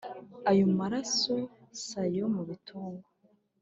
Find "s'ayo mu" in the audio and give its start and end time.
1.83-2.41